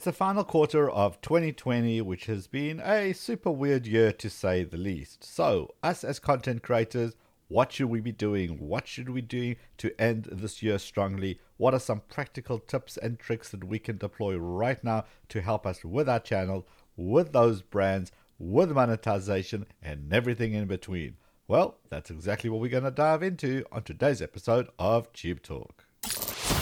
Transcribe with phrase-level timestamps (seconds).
[0.00, 4.64] It's the final quarter of 2020, which has been a super weird year to say
[4.64, 5.22] the least.
[5.22, 7.16] So, us as content creators,
[7.48, 8.66] what should we be doing?
[8.66, 11.38] What should we do to end this year strongly?
[11.58, 15.66] What are some practical tips and tricks that we can deploy right now to help
[15.66, 21.18] us with our channel, with those brands, with monetization, and everything in between?
[21.46, 25.84] Well, that's exactly what we're going to dive into on today's episode of Tube Talk.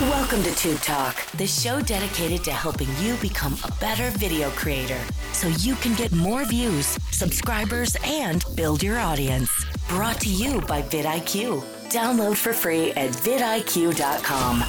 [0.02, 5.00] Welcome to Tube Talk, the show dedicated to helping you become a better video creator
[5.32, 9.50] so you can get more views, subscribers, and build your audience.
[9.88, 11.64] Brought to you by vidIQ.
[11.90, 14.62] Download for free at vidIQ.com.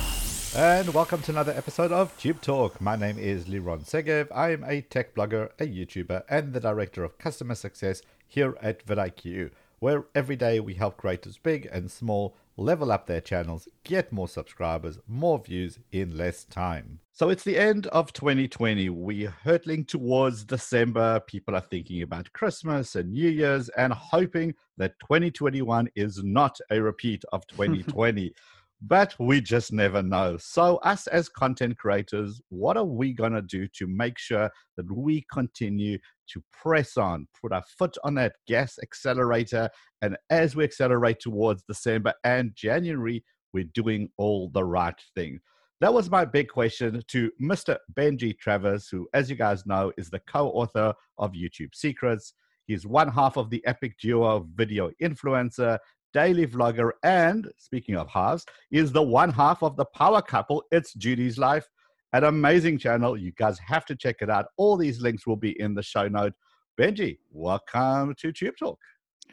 [0.55, 2.81] And welcome to another episode of Tube Talk.
[2.81, 4.29] My name is Liron Segev.
[4.33, 8.83] I am a tech blogger, a YouTuber, and the director of customer success here at
[8.83, 14.11] vidIQ, where every day we help creators big and small level up their channels, get
[14.11, 16.99] more subscribers, more views in less time.
[17.11, 18.89] So it's the end of 2020.
[18.89, 21.19] We're hurtling towards December.
[21.21, 26.81] People are thinking about Christmas and New Year's and hoping that 2021 is not a
[26.81, 28.33] repeat of 2020.
[28.81, 30.37] But we just never know.
[30.37, 34.91] So, us as content creators, what are we going to do to make sure that
[34.91, 35.97] we continue
[36.29, 39.69] to press on, put our foot on that gas accelerator,
[40.01, 45.39] and as we accelerate towards December and January, we're doing all the right thing?
[45.81, 47.77] That was my big question to Mr.
[47.93, 52.33] Benji Travers, who, as you guys know, is the co author of YouTube Secrets.
[52.67, 55.79] He's one half of the epic duo video influencer
[56.13, 60.63] daily vlogger, and speaking of halves, is the one half of the power couple.
[60.71, 61.67] It's Judy's Life,
[62.13, 63.17] an amazing channel.
[63.17, 64.45] You guys have to check it out.
[64.57, 66.33] All these links will be in the show note.
[66.79, 68.79] Benji, welcome to Tube Talk.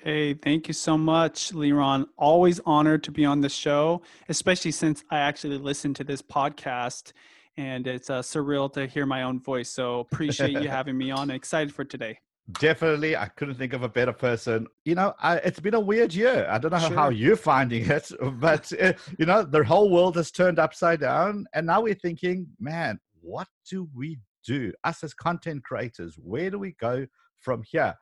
[0.03, 2.07] Hey, thank you so much, Liron.
[2.19, 7.13] Always honored to be on the show, especially since I actually listen to this podcast
[7.57, 9.71] and it's uh, surreal to hear my own voice.
[9.71, 11.31] So appreciate you having me on.
[11.31, 12.19] Excited for today.
[12.61, 14.69] Definitely, I couldn't think of a better person.
[14.85, 16.47] You know, I, it's been a weird year.
[16.49, 16.97] I don't know sure.
[16.97, 21.47] how you're finding it, but uh, you know, the whole world has turned upside down,
[21.55, 24.73] and now we're thinking, man, what do we do?
[24.85, 27.07] Us as content creators, where do we go
[27.41, 27.95] from here?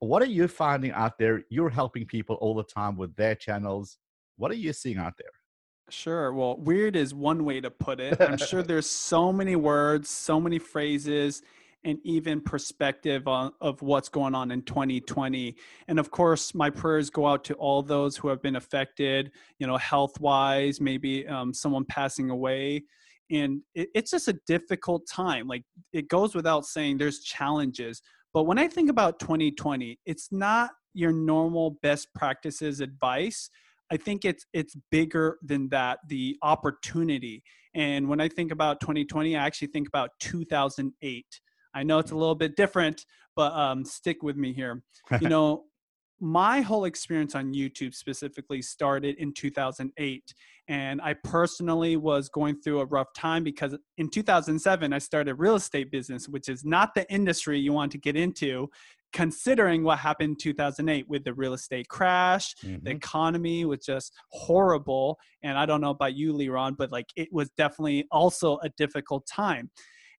[0.00, 1.44] What are you finding out there?
[1.48, 3.98] You're helping people all the time with their channels.
[4.36, 5.30] What are you seeing out there?
[5.90, 6.32] Sure.
[6.32, 8.20] Well, weird is one way to put it.
[8.20, 11.42] I'm sure there's so many words, so many phrases
[11.84, 15.56] and even perspective on, of what's going on in 2020
[15.88, 19.66] and of course my prayers go out to all those who have been affected you
[19.66, 22.84] know health wise maybe um, someone passing away.
[23.30, 25.48] And it, it's just a difficult time.
[25.48, 25.62] Like
[25.92, 28.02] it goes without saying there's challenges.
[28.34, 33.50] But when i think about 2020 it's not your normal best practices advice.
[33.90, 36.00] I think it's it's bigger than that.
[36.08, 37.42] The opportunity,
[37.74, 41.40] and when I think about 2020, I actually think about 2008.
[41.74, 43.04] I know it's a little bit different,
[43.36, 44.82] but um, stick with me here.
[45.20, 45.64] You know,
[46.22, 50.34] my whole experience on YouTube specifically started in 2008.
[50.68, 55.56] And I personally was going through a rough time because in 2007, I started real
[55.56, 58.70] estate business, which is not the industry you want to get into,
[59.12, 62.54] considering what happened in 2008 with the real estate crash.
[62.62, 62.84] Mm-hmm.
[62.84, 65.18] The economy was just horrible.
[65.42, 69.26] And I don't know about you, Liron, but like it was definitely also a difficult
[69.26, 69.70] time.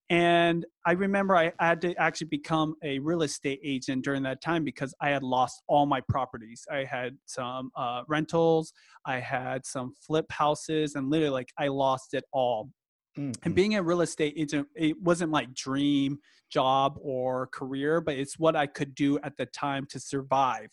[0.10, 4.64] And I remember I had to actually become a real estate agent during that time
[4.64, 6.66] because I had lost all my properties.
[6.72, 8.74] I had some uh, rentals,
[9.06, 12.70] I had some flip houses, and literally, like, I lost it all.
[13.18, 13.32] Mm-hmm.
[13.44, 16.20] And being a real estate agent, it wasn't like dream
[16.52, 20.70] job or career, but it's what I could do at the time to survive.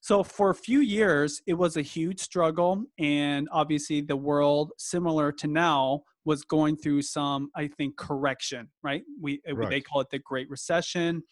[0.00, 2.84] So for a few years, it was a huge struggle.
[2.98, 9.02] And obviously, the world, similar to now, was going through some, I think, correction, right?
[9.18, 9.70] We, uh, right.
[9.70, 11.22] They call it the Great Recession.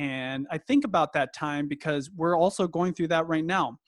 [0.00, 3.78] And I think about that time because we're also going through that right now.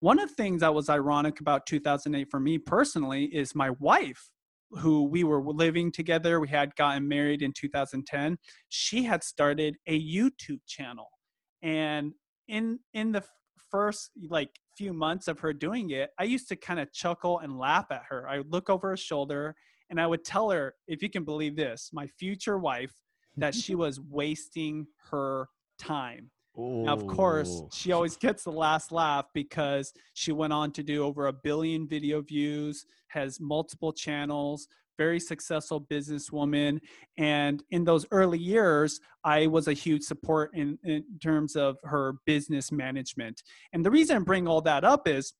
[0.00, 4.28] One of the things that was ironic about 2008 for me personally is my wife,
[4.72, 8.38] who we were living together, we had gotten married in 2010.
[8.70, 11.10] She had started a YouTube channel.
[11.62, 12.12] And
[12.48, 13.22] in in the
[13.70, 17.56] first like few months of her doing it, I used to kind of chuckle and
[17.56, 18.28] laugh at her.
[18.28, 19.54] I would look over her shoulder
[19.90, 22.92] and I would tell her, if you can believe this, my future wife,
[23.36, 25.48] that she was wasting her
[25.78, 26.30] time.
[26.56, 31.04] Now, of course, she always gets the last laugh because she went on to do
[31.04, 34.66] over a billion video views, has multiple channels,
[34.98, 36.80] very successful businesswoman.
[37.16, 42.14] And in those early years, I was a huge support in, in terms of her
[42.26, 43.42] business management.
[43.72, 45.32] And the reason I bring all that up is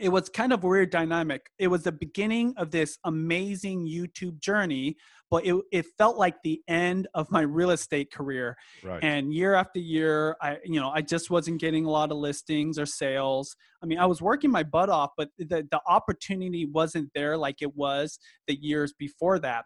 [0.00, 1.50] it was kind of weird dynamic.
[1.58, 4.96] It was the beginning of this amazing YouTube journey,
[5.30, 8.56] but it, it felt like the end of my real estate career.
[8.82, 9.02] Right.
[9.04, 12.78] And year after year, I you know I just wasn't getting a lot of listings
[12.78, 13.54] or sales.
[13.82, 17.60] I mean, I was working my butt off, but the the opportunity wasn't there like
[17.60, 18.18] it was
[18.48, 19.64] the years before that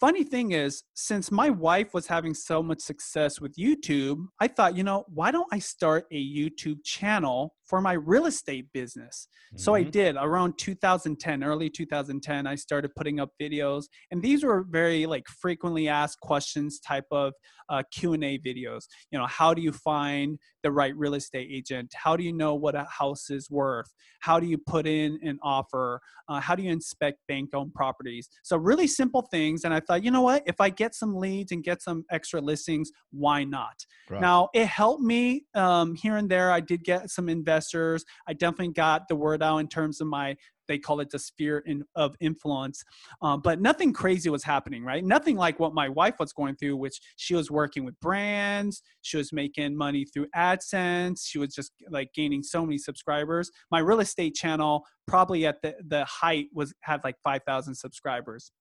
[0.00, 4.76] funny thing is, since my wife was having so much success with YouTube, I thought,
[4.76, 9.28] you know, why don't I start a YouTube channel for my real estate business.
[9.52, 9.58] Mm-hmm.
[9.58, 9.90] So I mm-hmm.
[9.90, 15.28] did around 2010, early 2010, I started putting up videos and these were very like
[15.28, 17.32] frequently asked questions type of
[17.68, 18.86] uh, Q&A videos.
[19.12, 21.92] You know, how do you find the right real estate agent?
[21.94, 23.92] How do you know what a house is worth?
[24.20, 26.00] How do you put in an offer?
[26.28, 28.28] Uh, how do you inspect bank-owned properties?
[28.42, 29.64] So really simple things.
[29.64, 32.40] And I thought, you know what, if I get some leads and get some extra
[32.40, 33.84] listings, why not?
[34.08, 34.20] Right.
[34.20, 36.50] Now it helped me um, here and there.
[36.50, 38.04] I did get some investors.
[38.28, 40.36] I definitely got the word out in terms of my
[40.70, 42.84] they call it the sphere in, of influence.
[43.22, 45.04] Um, but nothing crazy was happening, right?
[45.04, 49.16] Nothing like what my wife was going through, which she was working with brands, she
[49.16, 53.50] was making money through AdSense, she was just like gaining so many subscribers.
[53.72, 58.52] My real estate channel, probably at the, the height, was had like 5,000 subscribers.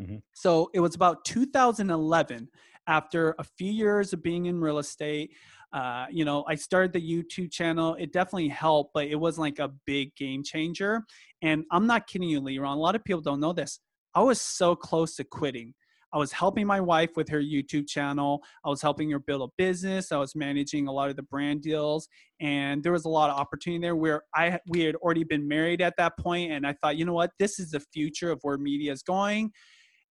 [0.00, 0.16] Mm-hmm.
[0.32, 2.48] So it was about 2011
[2.86, 5.32] after a few years of being in real estate
[5.72, 7.94] uh, you know, I started the YouTube channel.
[7.98, 11.02] It definitely helped, but it wasn't like a big game changer.
[11.42, 12.74] And I'm not kidding you, Liron.
[12.74, 13.80] A lot of people don't know this.
[14.14, 15.74] I was so close to quitting.
[16.12, 18.42] I was helping my wife with her YouTube channel.
[18.64, 20.10] I was helping her build a business.
[20.10, 22.08] I was managing a lot of the brand deals,
[22.40, 23.94] and there was a lot of opportunity there.
[23.94, 27.12] Where I we had already been married at that point, and I thought, you know
[27.12, 29.52] what, this is the future of where media is going.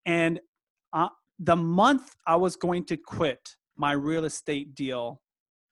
[0.06, 0.40] And
[0.94, 1.10] uh,
[1.40, 3.40] the month I was going to quit
[3.76, 5.20] my real estate deal,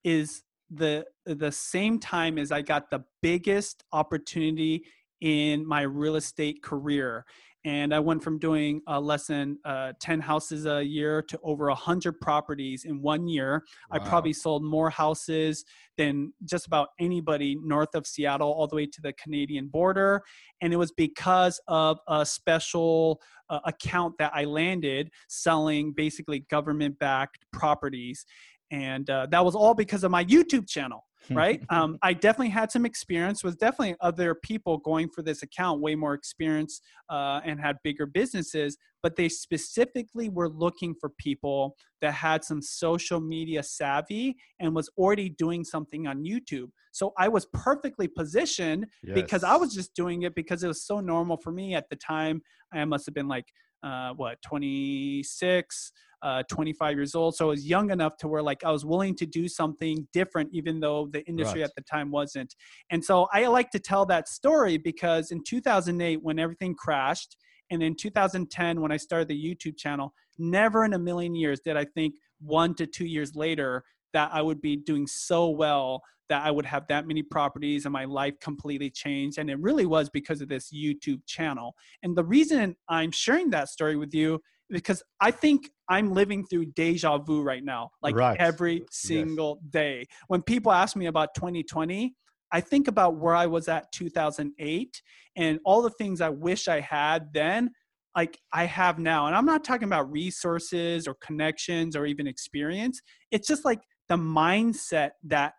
[0.06, 4.84] is the the same time as I got the biggest opportunity
[5.20, 7.24] in my real estate career.
[7.64, 11.66] And I went from doing uh, less than uh, 10 houses a year to over
[11.66, 13.64] 100 properties in one year.
[13.90, 13.96] Wow.
[13.96, 15.64] I probably sold more houses
[15.98, 20.22] than just about anybody north of Seattle, all the way to the Canadian border.
[20.60, 23.20] And it was because of a special
[23.50, 28.24] uh, account that I landed selling basically government backed properties
[28.70, 31.60] and uh, that was all because of my youtube channel right?
[31.70, 35.96] Um, i definitely had some experience with definitely other people going for this account way
[35.96, 36.80] more experience
[37.10, 42.60] uh, and had bigger businesses but they specifically were looking for people that had some
[42.60, 46.68] social media savvy and was already doing something on youtube.
[46.92, 49.14] So i was perfectly positioned yes.
[49.14, 51.96] because i was just doing it because it was so normal for me at the
[51.96, 52.42] time.
[52.72, 53.46] I must have been like
[53.82, 55.92] uh, what 26
[56.22, 57.36] uh, 25 years old.
[57.36, 60.50] So I was young enough to where like I was willing to do something different,
[60.52, 61.68] even though the industry right.
[61.68, 62.54] at the time wasn't.
[62.90, 67.36] And so I like to tell that story because in 2008, when everything crashed,
[67.70, 71.76] and in 2010, when I started the YouTube channel, never in a million years did
[71.76, 73.84] I think one to two years later
[74.16, 77.92] that I would be doing so well that I would have that many properties and
[77.92, 79.36] my life completely changed.
[79.36, 81.74] And it really was because of this YouTube channel.
[82.02, 84.40] And the reason I'm sharing that story with you
[84.70, 88.40] because I think I'm living through deja vu right now, like right.
[88.40, 89.70] every single yes.
[89.70, 90.06] day.
[90.28, 92.14] When people ask me about 2020,
[92.50, 95.02] I think about where I was at 2008
[95.36, 97.70] and all the things I wish I had then,
[98.16, 99.26] like I have now.
[99.26, 103.02] And I'm not talking about resources or connections or even experience.
[103.30, 105.54] It's just like the mindset that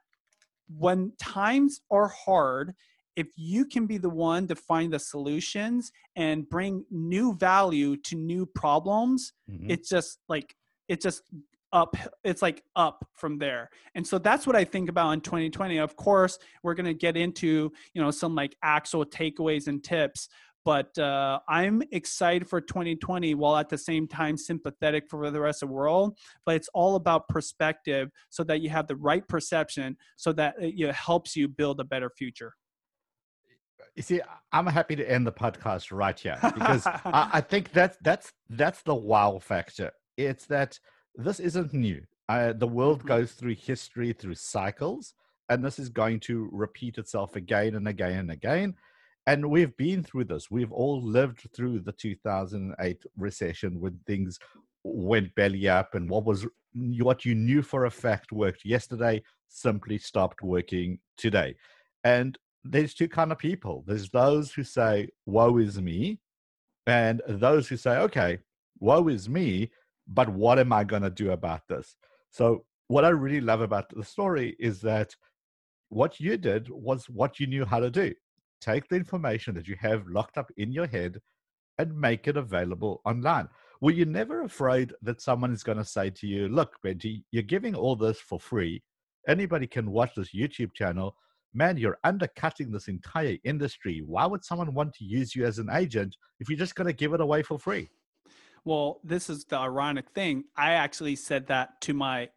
[0.77, 2.73] when times are hard
[3.15, 8.15] if you can be the one to find the solutions and bring new value to
[8.15, 9.69] new problems mm-hmm.
[9.69, 10.55] it's just like
[10.87, 11.23] it's just
[11.73, 15.77] up it's like up from there and so that's what i think about in 2020
[15.77, 20.29] of course we're going to get into you know some like actual takeaways and tips
[20.67, 25.63] but uh, i'm excited for 2020 while at the same time sympathetic for the rest
[25.63, 29.95] of the world but it's all about perspective so that you have the right perception
[30.17, 32.53] so that it helps you build a better future
[33.95, 34.21] you see,
[34.51, 38.83] I'm happy to end the podcast right here because I, I, think that's that's that's
[38.83, 39.91] the wow factor.
[40.17, 40.79] It's that
[41.15, 42.03] this isn't new.
[42.29, 43.07] Uh, the world mm-hmm.
[43.07, 45.15] goes through history through cycles,
[45.49, 48.75] and this is going to repeat itself again and again and again.
[49.27, 50.49] And we've been through this.
[50.49, 54.39] We've all lived through the 2008 recession when things
[54.85, 56.47] went belly up, and what was
[57.01, 61.55] what you knew for a fact worked yesterday simply stopped working today.
[62.05, 63.83] And there's two kind of people.
[63.85, 66.19] There's those who say, woe is me,
[66.85, 68.39] and those who say, okay,
[68.79, 69.71] woe is me,
[70.07, 71.97] but what am I going to do about this?
[72.31, 75.13] So, what I really love about the story is that
[75.89, 78.13] what you did was what you knew how to do.
[78.61, 81.19] Take the information that you have locked up in your head
[81.77, 83.47] and make it available online.
[83.81, 87.43] Were you never afraid that someone is going to say to you, Look, Benji, you're
[87.43, 88.81] giving all this for free.
[89.27, 91.15] Anybody can watch this YouTube channel.
[91.53, 94.01] Man, you're undercutting this entire industry.
[94.05, 96.93] Why would someone want to use you as an agent if you're just going to
[96.93, 97.89] give it away for free?
[98.65, 100.45] Well, this is the ironic thing.
[100.57, 102.29] I actually said that to my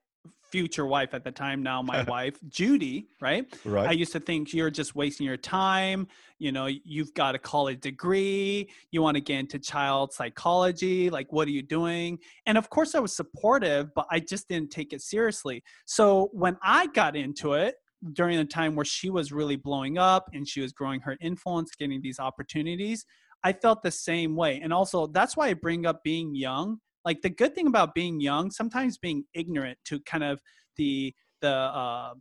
[0.50, 3.46] future wife at the time now my wife judy right?
[3.64, 3.88] Right.
[3.88, 6.08] i used to think you're just wasting your time
[6.38, 11.32] you know you've got a college degree you want to get into child psychology like
[11.32, 12.18] what are you doing?
[12.46, 15.62] And of course i was supportive but i just didn't take it seriously.
[15.84, 17.76] So when i got into it
[18.14, 21.70] during the time where she was really blowing up and she was growing her influence
[21.78, 23.04] getting these opportunities
[23.44, 24.60] i felt the same way.
[24.60, 28.21] And also that's why i bring up being young like the good thing about being
[28.21, 30.40] young sometimes being ignorant to kind of
[30.76, 32.12] the the uh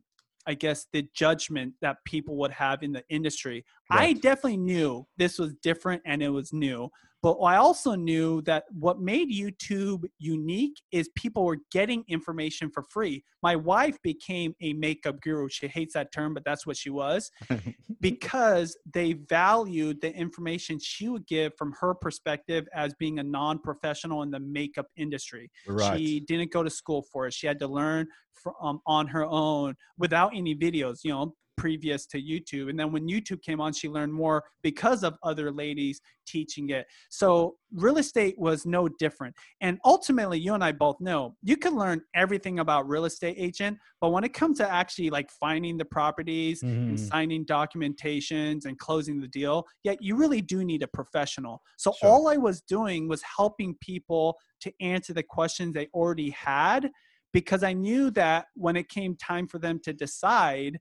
[0.48, 4.01] i guess the judgment that people would have in the industry right.
[4.01, 6.89] i definitely knew this was different and it was new
[7.21, 12.83] but I also knew that what made YouTube unique is people were getting information for
[12.83, 13.23] free.
[13.43, 15.49] My wife became a makeup guru.
[15.49, 17.29] She hates that term, but that's what she was
[18.01, 23.59] because they valued the information she would give from her perspective as being a non
[23.59, 25.51] professional in the makeup industry.
[25.67, 25.97] Right.
[25.97, 27.33] She didn't go to school for it.
[27.33, 30.99] She had to learn from, um, on her own without any videos.
[31.03, 32.69] You know, previous to YouTube.
[32.69, 36.87] And then when YouTube came on, she learned more because of other ladies teaching it.
[37.09, 39.35] So real estate was no different.
[39.59, 43.77] And ultimately, you and I both know you can learn everything about real estate agent,
[43.99, 46.89] but when it comes to actually like finding the properties mm-hmm.
[46.89, 51.61] and signing documentations and closing the deal, yeah, you really do need a professional.
[51.77, 52.09] So sure.
[52.09, 56.89] all I was doing was helping people to answer the questions they already had
[57.33, 60.79] because I knew that when it came time for them to decide,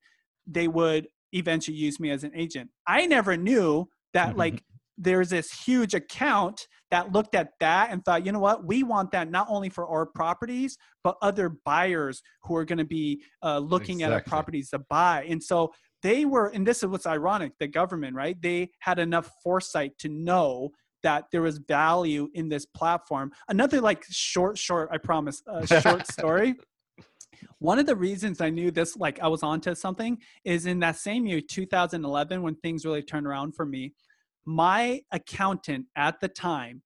[0.49, 2.71] they would eventually use me as an agent.
[2.87, 4.38] I never knew that mm-hmm.
[4.38, 4.64] like
[4.97, 9.12] there's this huge account that looked at that and thought, you know what, we want
[9.12, 13.59] that not only for our properties, but other buyers who are going to be uh,
[13.59, 14.05] looking exactly.
[14.05, 15.25] at our properties to buy.
[15.28, 18.40] And so they were, and this is what's ironic the government, right?
[18.40, 20.71] They had enough foresight to know
[21.02, 23.31] that there was value in this platform.
[23.49, 26.57] Another like short, short, I promise, uh, short story
[27.59, 30.97] one of the reasons I knew this, like I was onto something, is in that
[30.97, 33.95] same year, 2011, when things really turned around for me.
[34.45, 36.83] My accountant at the time,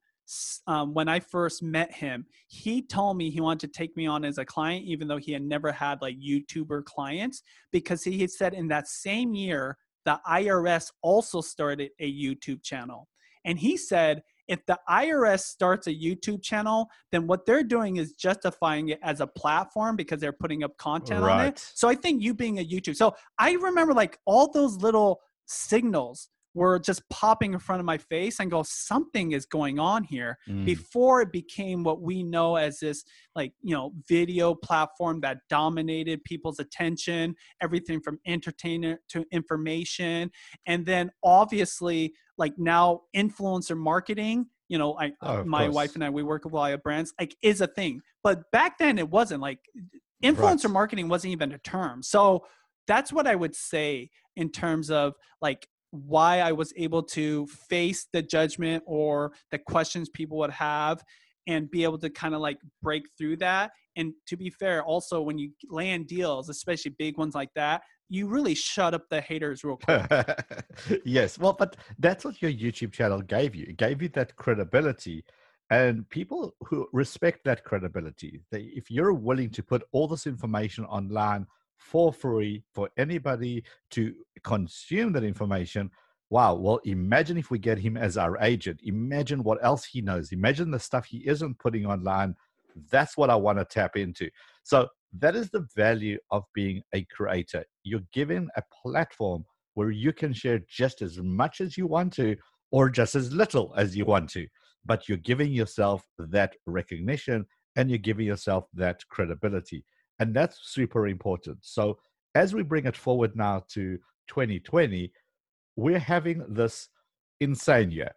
[0.67, 4.25] um, when I first met him, he told me he wanted to take me on
[4.25, 8.31] as a client, even though he had never had like YouTuber clients, because he had
[8.31, 13.09] said in that same year, the IRS also started a YouTube channel.
[13.45, 18.13] And he said, if the IRS starts a YouTube channel, then what they're doing is
[18.13, 21.41] justifying it as a platform because they're putting up content right.
[21.41, 21.71] on it.
[21.75, 22.97] So I think you being a YouTube.
[22.97, 27.99] So I remember like all those little signals were just popping in front of my
[27.99, 30.65] face and go something is going on here mm.
[30.65, 33.05] before it became what we know as this
[33.35, 40.31] like you know video platform that dominated people's attention everything from entertainment to information
[40.67, 45.75] and then obviously like now influencer marketing you know i oh, my course.
[45.75, 48.51] wife and i we work with a lot of brands like is a thing but
[48.51, 49.59] back then it wasn't like
[50.23, 50.73] influencer right.
[50.73, 52.45] marketing wasn't even a term so
[52.87, 58.09] that's what i would say in terms of like why I was able to face
[58.13, 61.05] the judgment or the questions people would have
[61.47, 63.73] and be able to kind of like break through that.
[63.97, 68.27] And to be fair, also when you land deals, especially big ones like that, you
[68.27, 70.07] really shut up the haters real quick.
[71.05, 71.39] yes.
[71.39, 73.67] Well, but that's what your YouTube channel gave you.
[73.69, 75.25] It gave you that credibility.
[75.71, 80.85] And people who respect that credibility, they, if you're willing to put all this information
[80.87, 81.47] online
[81.83, 85.91] for free for anybody to consume that information.
[86.31, 86.55] Wow.
[86.55, 88.81] Well, imagine if we get him as our agent.
[88.85, 90.33] Imagine what else he knows.
[90.33, 92.35] Imagine the stuff he isn't putting online.
[92.91, 94.31] That's what I want to tap into.
[94.63, 97.67] So, that is the value of being a creator.
[97.83, 102.35] You're given a platform where you can share just as much as you want to
[102.71, 104.47] or just as little as you want to,
[104.87, 107.45] but you're giving yourself that recognition
[107.77, 109.85] and you're giving yourself that credibility.
[110.19, 111.59] And that's super important.
[111.63, 111.99] So
[112.35, 115.13] as we bring it forward now to 2020,
[115.77, 116.89] we're having this
[117.41, 118.13] insane year.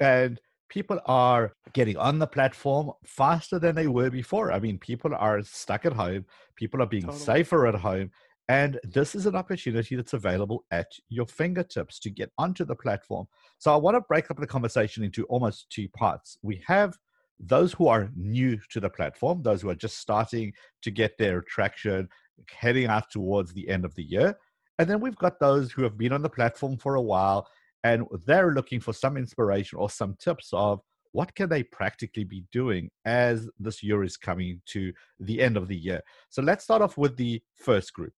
[0.00, 4.52] And people are getting on the platform faster than they were before.
[4.52, 6.24] I mean, people are stuck at home,
[6.56, 7.24] people are being totally.
[7.24, 8.10] safer at home.
[8.48, 13.26] And this is an opportunity that's available at your fingertips to get onto the platform.
[13.58, 16.36] So I want to break up the conversation into almost two parts.
[16.42, 16.98] We have
[17.40, 21.42] those who are new to the platform, those who are just starting to get their
[21.42, 22.08] traction,
[22.50, 24.36] heading out towards the end of the year.
[24.78, 27.48] And then we've got those who have been on the platform for a while
[27.84, 30.80] and they're looking for some inspiration or some tips of
[31.12, 35.68] what can they practically be doing as this year is coming to the end of
[35.68, 36.00] the year.
[36.28, 38.14] So let's start off with the first group.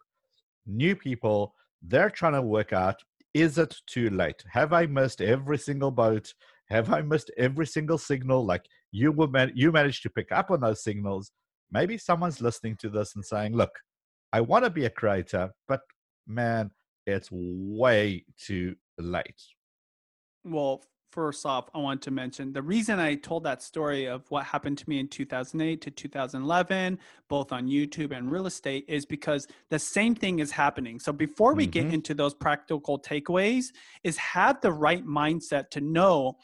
[0.67, 3.03] New people, they're trying to work out
[3.35, 4.43] is it too late?
[4.51, 6.33] Have I missed every single boat?
[6.71, 8.47] Have I missed every single signal?
[8.47, 8.65] Like
[8.97, 11.31] you will man- you managed to pick up on those signals.
[11.71, 13.75] Maybe someone's listening to this and saying, "Look,
[14.33, 15.83] I want to be a creator, but
[16.27, 16.71] man,
[17.07, 19.43] it's way too late."
[20.45, 24.45] Well, first off, I want to mention the reason I told that story of what
[24.45, 26.99] happened to me in 2008 to 2011,
[27.29, 30.99] both on YouTube and real estate, is because the same thing is happening.
[31.01, 31.89] So before we mm-hmm.
[31.89, 33.73] get into those practical takeaways,
[34.05, 36.37] is have the right mindset to know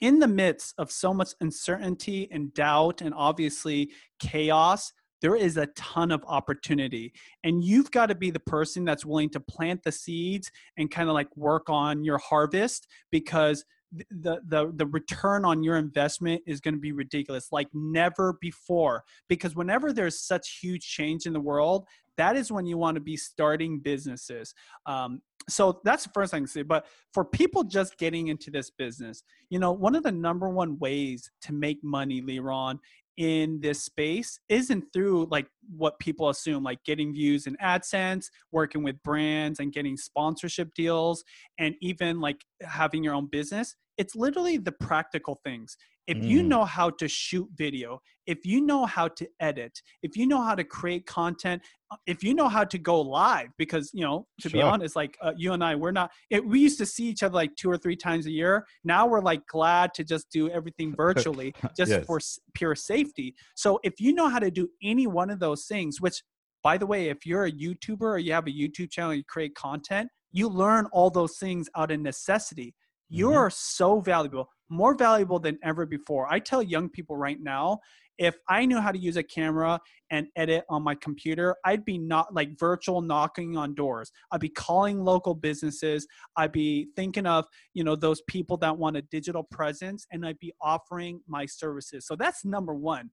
[0.00, 5.66] in the midst of so much uncertainty and doubt and obviously chaos there is a
[5.68, 7.12] ton of opportunity.
[7.42, 11.08] And you've got to be the person that's willing to plant the seeds and kind
[11.08, 13.64] of like work on your harvest because
[14.10, 19.04] the the the return on your investment is going to be ridiculous like never before.
[19.28, 21.86] Because whenever there's such huge change in the world
[22.16, 24.54] that is when you want to be starting businesses
[24.86, 28.70] um, so that's the first thing to say but for people just getting into this
[28.70, 32.78] business you know one of the number one ways to make money Liron
[33.16, 38.82] in this space isn't through like what people assume like getting views in AdSense, working
[38.82, 41.24] with brands and getting sponsorship deals
[41.58, 43.74] and even like having your own business.
[43.96, 45.76] It's literally the practical things.
[46.06, 46.28] If mm.
[46.28, 50.42] you know how to shoot video, if you know how to edit, if you know
[50.42, 54.26] how to create content, uh, if you know how to go live, because you know,
[54.40, 54.58] to sure.
[54.58, 56.10] be honest, like uh, you and I, we're not.
[56.30, 58.66] It, we used to see each other like two or three times a year.
[58.84, 62.06] Now we're like glad to just do everything virtually, just yes.
[62.06, 62.20] for
[62.54, 63.34] pure safety.
[63.54, 66.22] So if you know how to do any one of those things, which
[66.62, 69.54] by the way, if you're a YouTuber or you have a YouTube channel, you create
[69.54, 72.74] content, you learn all those things out of necessity.
[73.08, 73.54] You're mm-hmm.
[73.56, 76.26] so valuable, more valuable than ever before.
[76.30, 77.80] I tell young people right now,
[78.18, 79.78] if I knew how to use a camera
[80.10, 84.10] and edit on my computer, I'd be not like virtual knocking on doors.
[84.32, 86.06] I'd be calling local businesses.
[86.36, 90.38] I'd be thinking of, you know, those people that want a digital presence and I'd
[90.38, 92.06] be offering my services.
[92.06, 93.10] So that's number one.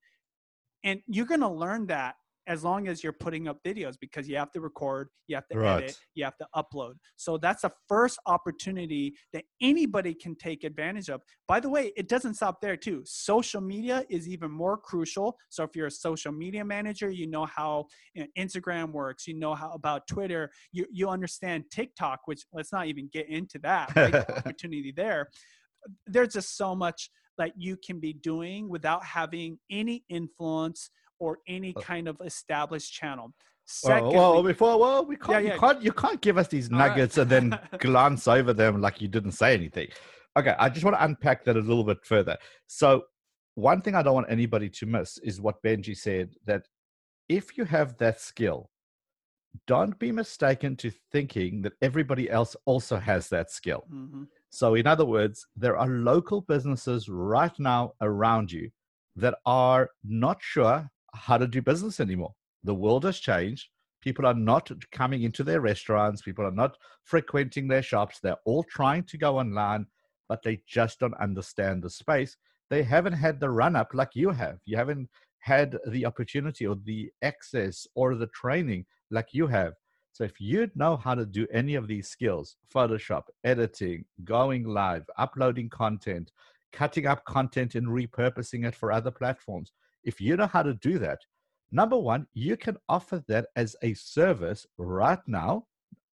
[0.85, 2.15] And you're going to learn that
[2.47, 5.57] as long as you're putting up videos because you have to record, you have to
[5.57, 5.83] right.
[5.83, 6.93] edit, you have to upload.
[7.15, 11.21] So that's the first opportunity that anybody can take advantage of.
[11.47, 13.01] By the way, it doesn't stop there too.
[13.05, 15.37] Social media is even more crucial.
[15.49, 19.35] So if you're a social media manager, you know how you know, Instagram works, you
[19.35, 23.95] know how about Twitter, you you understand TikTok, which let's not even get into that.
[23.95, 24.13] Right?
[24.29, 25.29] opportunity there.
[26.07, 31.73] There's just so much that you can be doing without having any influence or any
[31.75, 33.33] uh kind of established channel.
[33.65, 35.53] Secondly, well, before well, we can't, yeah, yeah.
[35.53, 37.31] you can't, you can't give us these nuggets right.
[37.31, 39.87] and then glance over them like you didn't say anything.
[40.37, 42.37] Okay, I just want to unpack that a little bit further.
[42.67, 43.03] So,
[43.55, 46.67] one thing I don't want anybody to miss is what Benji said that
[47.29, 48.69] if you have that skill,
[49.67, 53.85] don't be mistaken to thinking that everybody else also has that skill.
[53.93, 54.23] Mm-hmm.
[54.49, 58.71] So, in other words, there are local businesses right now around you
[59.15, 62.33] that are not sure how to do business anymore.
[62.63, 63.69] The world has changed.
[64.01, 66.21] People are not coming into their restaurants.
[66.21, 68.19] People are not frequenting their shops.
[68.21, 69.85] They're all trying to go online,
[70.27, 72.35] but they just don't understand the space.
[72.69, 74.57] They haven't had the run up like you have.
[74.65, 79.73] You haven't had the opportunity or the access or the training like you have.
[80.13, 85.03] So if you know how to do any of these skills, Photoshop, editing, going live,
[85.17, 86.31] uploading content,
[86.71, 89.71] cutting up content and repurposing it for other platforms,
[90.03, 91.19] if you know how to do that,
[91.71, 95.65] number one, you can offer that as a service right now,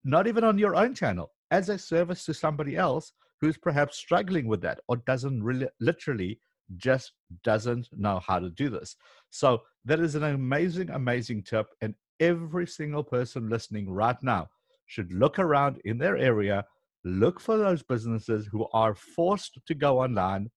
[0.05, 4.47] not even on your own channel, as a service to somebody else who's perhaps struggling
[4.47, 6.39] with that or doesn't really literally
[6.77, 8.97] just doesn't know how to do this.
[9.31, 11.67] So that is an amazing, amazing tip.
[11.81, 14.49] And every single person listening right now
[14.87, 16.65] should look around in their area,
[17.05, 20.51] look for those businesses who are forced to go online.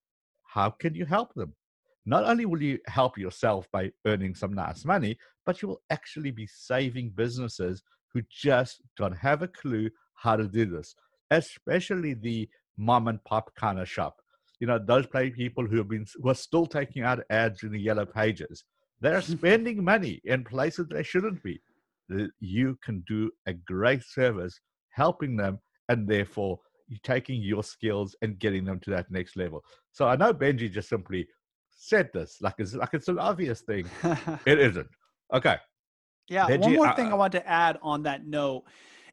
[0.43, 1.53] How can you help them?
[2.05, 6.31] Not only will you help yourself by earning some nice money, but you will actually
[6.31, 10.95] be saving businesses who just don't have a clue how to do this,
[11.31, 14.17] especially the mom and pop kind of shop.
[14.59, 17.71] You know, those play people who have been who are still taking out ads in
[17.71, 18.63] the yellow pages.
[19.01, 21.61] They're spending money in places they shouldn't be.
[22.39, 28.39] You can do a great service helping them and therefore you're taking your skills and
[28.39, 29.63] getting them to that next level.
[29.91, 31.27] So I know Benji just simply
[31.77, 33.85] said this like it's like it's an obvious thing.
[34.45, 34.87] it isn't.
[35.33, 35.57] Okay.
[36.29, 36.47] Yeah.
[36.47, 38.63] Benji, one more uh, thing I want to add on that note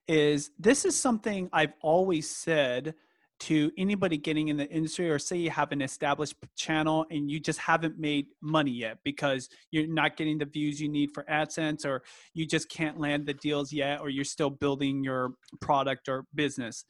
[0.08, 2.94] is this is something I've always said
[3.40, 7.40] to anybody getting in the industry or say you have an established channel and you
[7.40, 11.86] just haven't made money yet because you're not getting the views you need for AdSense
[11.86, 12.02] or
[12.34, 16.84] you just can't land the deals yet or you're still building your product or business.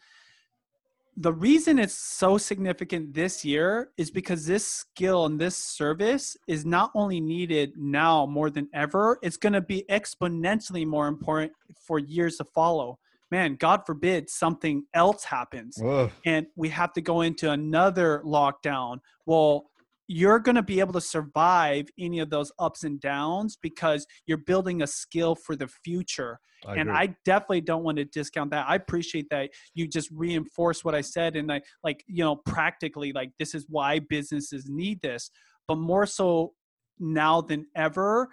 [1.21, 6.65] The reason it's so significant this year is because this skill and this service is
[6.65, 11.53] not only needed now more than ever, it's going to be exponentially more important
[11.87, 12.99] for years to follow
[13.31, 16.11] man, God forbid something else happens Ugh.
[16.25, 18.99] and we have to go into another lockdown.
[19.27, 19.70] Well,
[20.13, 24.39] you're going to be able to survive any of those ups and downs because you're
[24.39, 26.41] building a skill for the future.
[26.67, 26.95] I and agree.
[26.95, 28.67] I definitely don't want to discount that.
[28.69, 33.13] I appreciate that you just reinforce what I said and I like, you know, practically
[33.13, 35.31] like this is why businesses need this.
[35.69, 36.55] But more so
[36.99, 38.31] now than ever,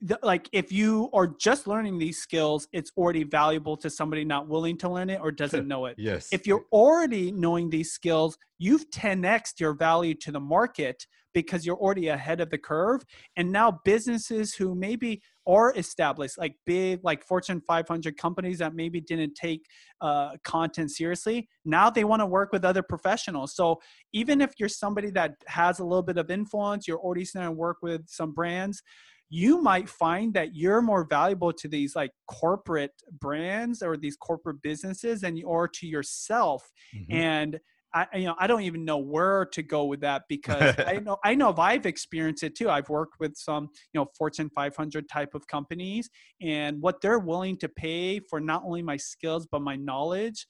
[0.00, 4.48] the, like if you are just learning these skills, it's already valuable to somebody not
[4.48, 5.96] willing to learn it or doesn't know it.
[5.98, 6.28] yes.
[6.32, 11.76] If you're already knowing these skills, you've 10x your value to the market because you're
[11.76, 13.02] already ahead of the curve.
[13.36, 19.00] And now businesses who maybe are established, like big, like Fortune 500 companies that maybe
[19.00, 19.66] didn't take
[20.00, 23.54] uh, content seriously, now they want to work with other professionals.
[23.54, 23.80] So
[24.12, 27.56] even if you're somebody that has a little bit of influence, you're already starting to
[27.56, 28.82] work with some brands
[29.30, 34.62] you might find that you're more valuable to these like corporate brands or these corporate
[34.62, 37.20] businesses than you are to yourself Mhm.
[37.20, 37.58] and
[37.94, 41.16] I, you know, I don't even know where to go with that because I know,
[41.24, 42.68] I know if I've experienced it too.
[42.68, 47.56] I've worked with some, you know, Fortune 500 type of companies, and what they're willing
[47.58, 50.46] to pay for not only my skills but my knowledge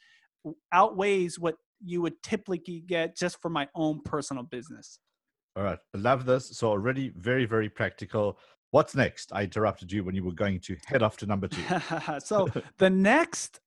[0.73, 4.99] outweighs what you would typically get just for my own personal business.
[5.57, 5.79] All right.
[5.95, 6.57] I love this.
[6.57, 8.39] So already very, very practical.
[8.71, 9.33] What's next?
[9.33, 11.63] I interrupted you when you were going to head off to number two.
[12.19, 13.61] so the next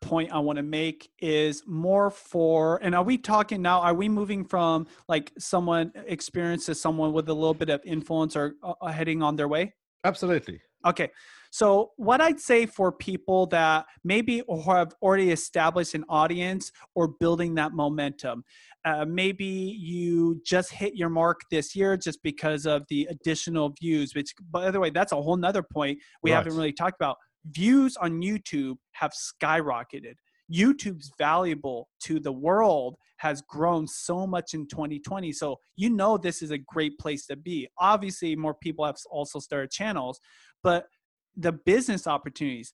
[0.00, 3.80] point I want to make is more for, and are we talking now?
[3.80, 8.34] Are we moving from like someone experienced to someone with a little bit of influence
[8.34, 9.74] or uh, heading on their way?
[10.04, 10.60] Absolutely.
[10.86, 11.10] Okay.
[11.50, 17.08] So, what I'd say for people that maybe or have already established an audience or
[17.08, 18.44] building that momentum,
[18.86, 24.14] uh, maybe you just hit your mark this year just because of the additional views,
[24.14, 26.36] which, by the way, that's a whole nother point we Right.
[26.38, 27.16] haven't really talked about.
[27.46, 30.14] Views on YouTube have skyrocketed.
[30.52, 35.32] YouTube's valuable to the world has grown so much in 2020.
[35.32, 37.68] So, you know, this is a great place to be.
[37.78, 40.20] Obviously, more people have also started channels,
[40.62, 40.86] but
[41.36, 42.72] the business opportunities,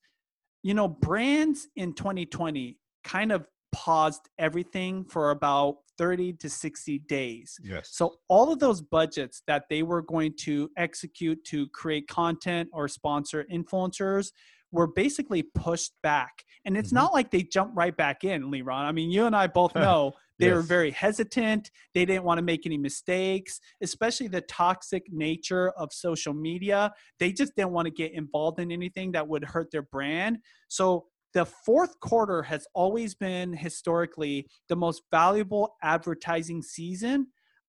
[0.62, 7.58] you know, brands in 2020 kind of paused everything for about 30 to 60 days.
[7.62, 7.90] Yes.
[7.92, 12.88] So all of those budgets that they were going to execute to create content or
[12.88, 14.32] sponsor influencers
[14.70, 16.44] were basically pushed back.
[16.64, 16.94] And it's Mhm.
[16.94, 18.84] not like they jumped right back in, Liron.
[18.84, 21.70] I mean, you and I both know they were very hesitant.
[21.94, 26.92] They didn't want to make any mistakes, especially the toxic nature of social media.
[27.20, 30.38] They just didn't want to get involved in anything that would hurt their brand.
[30.68, 37.28] So the fourth quarter has always been historically the most valuable advertising season.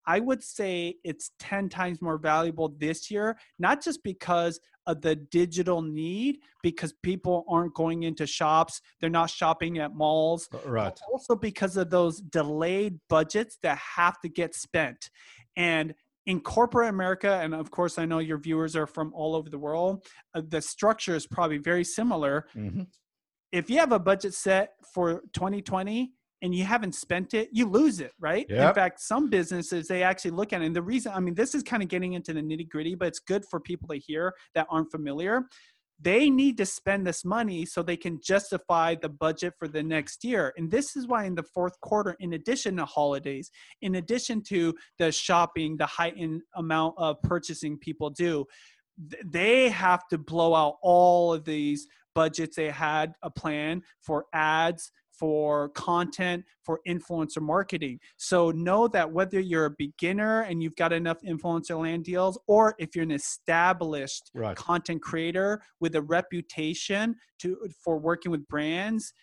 [0.08, 5.16] I would say it's 10 times more valuable this year, not just because of the
[5.16, 10.86] digital need, because people aren't going into shops, they're not shopping at malls, Right.
[10.86, 15.12] but also because of those delayed budgets that have to get spent.
[15.56, 15.94] And
[16.26, 19.60] in corporate America, and of course, I know your viewers are from all over the
[19.60, 22.88] world, uh, the structure is probably very similar Mhm.
[23.52, 26.12] If you have a budget set for 2020
[26.42, 28.46] and you haven't spent it, you lose it, right?
[28.70, 30.66] In fact, some businesses they actually look at it.
[30.66, 33.10] And the reason, I mean, this is kind of getting into the nitty gritty, but
[33.10, 35.44] it's good for people to hear that aren't familiar.
[36.04, 40.24] They need to spend this money so they can justify the budget for the next
[40.24, 40.52] year.
[40.58, 43.52] And this is why in the fourth quarter, in addition to holidays,
[43.84, 48.48] in addition to the shopping, the heightened amount of purchasing people do,
[49.24, 54.92] they have to blow out all of these budgets they had a plan for ads
[55.12, 60.92] for content for influencer marketing so know that whether you're a beginner and you've got
[60.92, 64.56] enough influencer land deals or if you're an established Right.
[64.56, 69.14] content creator with a reputation to for working with brands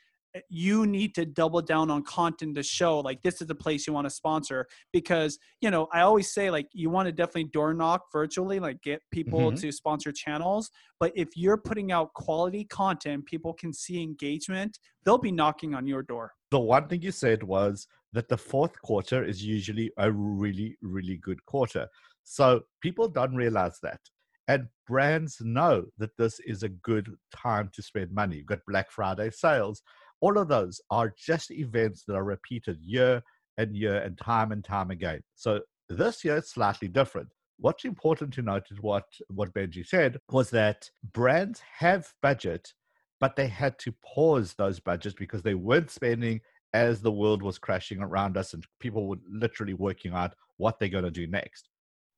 [0.50, 3.92] you need to double down on content to show like this is the place you
[3.92, 7.72] want to sponsor because you know i always say like you want to definitely door
[7.72, 9.60] knock virtually like get people Mhm.
[9.60, 15.18] to sponsor channels but if you're putting out quality content people can see engagement they'll
[15.18, 19.22] be knocking on your door The one thing you said was that the fourth quarter
[19.24, 21.86] is usually a really, really good quarter.
[22.24, 24.00] So people don't realize that.
[24.46, 28.36] And brands know that this is a good time to spend money.
[28.36, 29.82] You've got Black Friday sales.
[30.20, 33.22] All of those are just events that are repeated year
[33.56, 35.20] and year and time and time again.
[35.34, 37.28] So this year it's slightly different.
[37.58, 42.72] What's important to note is what, what Benji said was that brands have budget,
[43.20, 46.40] but they had to pause those budgets because they weren't spending
[46.72, 50.88] as the world was crashing around us and people were literally working out what they're
[50.88, 51.68] going to do next.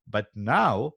[0.09, 0.93] But now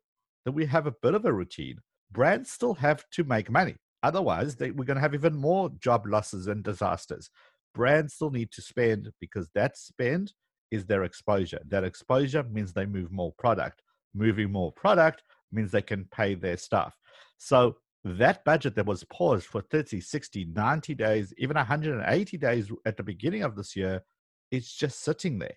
[0.46, 1.78] that we have a bit of a routine,
[2.12, 3.76] brands still have to make money.
[4.04, 7.30] Otherwise, they, we're going to have even more job losses and disasters.
[7.74, 10.34] Brands still need to spend because that spend
[10.70, 11.62] is their exposure.
[11.68, 13.82] That exposure means they move more product.
[14.14, 16.98] Moving more product means they can pay their staff.
[17.38, 22.98] So that budget that was paused for 30, 60, 90 days, even 180 days at
[22.98, 24.04] the beginning of this year,
[24.52, 25.56] it's just sitting there.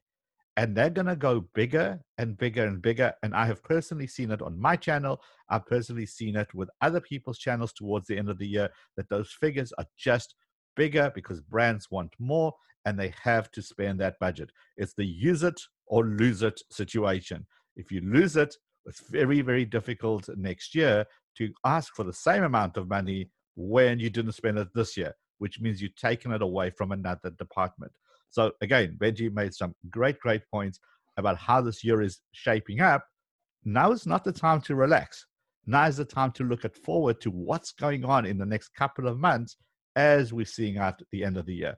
[0.57, 3.13] And they're going to go bigger and bigger and bigger.
[3.23, 5.21] And I have personally seen it on my channel.
[5.51, 9.11] I've personally seen it with other people's channels towards the end of the year that
[9.11, 10.35] those figures are just
[10.75, 12.55] bigger because brands want more
[12.87, 14.51] and they have to spend that budget.
[14.77, 17.47] It's the use it or lose it situation.
[17.77, 18.55] If you lose it,
[18.87, 21.05] it's very, very difficult next year
[21.37, 25.15] to ask for the same amount of money when you didn't spend it this year,
[25.39, 27.93] which means you've taken it away from another department.
[28.37, 30.79] So again, Benji made some great, great points
[31.17, 33.03] about how this year is shaping up.
[33.65, 35.25] Now is not the time to relax.
[35.65, 38.75] Now is the time to look at forward to what's going on in the next
[38.75, 39.57] couple of months
[39.97, 41.77] as we're seeing at the end of the year.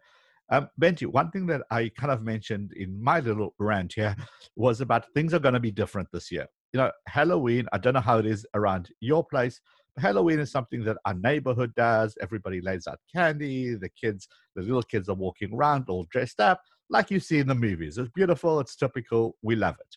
[0.51, 4.16] Um, Benji, one thing that I kind of mentioned in my little rant here
[4.57, 6.47] was about things are going to be different this year.
[6.73, 9.61] You know, Halloween, I don't know how it is around your place,
[9.98, 12.16] Halloween is something that our neighborhood does.
[12.20, 13.74] Everybody lays out candy.
[13.74, 17.46] The kids, the little kids are walking around all dressed up like you see in
[17.46, 17.98] the movies.
[17.98, 18.61] It's beautiful.
[18.61, 19.37] It's typical.
[19.42, 19.96] We love it.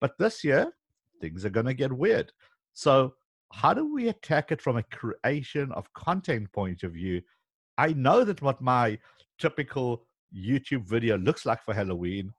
[0.00, 0.72] But this year,
[1.20, 2.32] things are going to get weird.
[2.74, 3.14] So,
[3.52, 7.20] how do we attack it from a creation of content point of view?
[7.76, 8.98] I know that what my
[9.38, 12.32] typical YouTube video looks like for Halloween.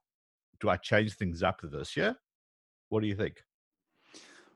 [0.60, 2.16] Do I change things up this year?
[2.88, 3.42] What do you think?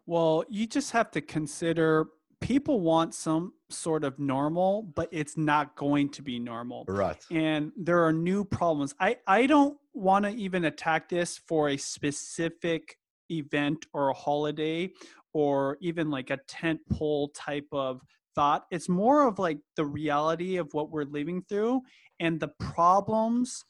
[0.06, 2.06] Well, you just have to consider
[2.40, 6.84] people want some sort of normal, but it's not going to be normal.
[6.88, 7.22] Right.
[7.30, 8.94] And there are new problems.
[9.00, 12.96] I, I don't want to even attack this for a specific
[13.30, 14.90] event or a holiday
[15.32, 18.00] or even like a tent pole type of
[18.34, 18.64] thought.
[18.70, 21.82] It's more of like the reality of what we're living through
[22.20, 23.64] and the problems,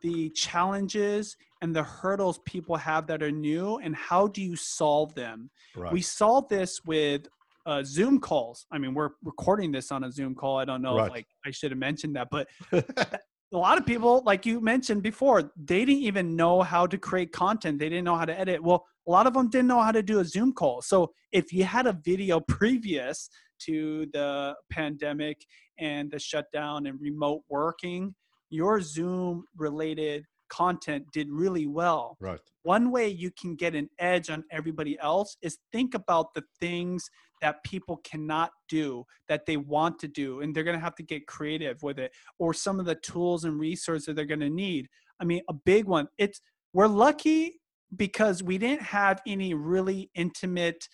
[0.00, 5.14] the challenges, and the hurdles people have that are new, and how do you solve
[5.14, 5.50] them?
[5.76, 5.92] Right.
[5.92, 7.28] We solve this with
[7.66, 8.66] uh, Zoom calls.
[8.72, 10.58] I mean, we're recording this on a Zoom call.
[10.58, 11.06] I don't know right.
[11.06, 15.02] if like I should have mentioned that, but a lot of people, like you mentioned
[15.02, 17.78] before, they didn't even know how to create content.
[17.78, 18.62] They didn't know how to edit.
[18.62, 20.80] Well, a lot of them didn't know how to do a Zoom call.
[20.82, 23.28] So if you had a video previous
[23.66, 25.44] to the pandemic
[25.78, 28.14] and the shutdown and remote working,
[28.50, 32.18] your Zoom related content did really well.
[32.20, 32.38] Right.
[32.62, 37.08] One way you can get an edge on everybody else is think about the things
[37.40, 41.02] that people cannot do that they want to do and they're going to have to
[41.02, 44.50] get creative with it or some of the tools and resources that they're going to
[44.50, 44.88] need.
[45.18, 46.06] I mean, a big one.
[46.18, 46.40] It's
[46.74, 47.60] we're lucky
[47.96, 50.86] because we didn't have any really intimate